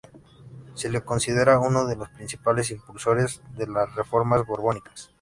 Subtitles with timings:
[0.73, 5.09] Se le considera uno de los principales impulsores de las reformas borbónicas.